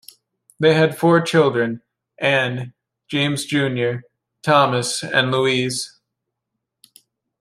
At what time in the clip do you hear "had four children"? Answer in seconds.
0.73-1.83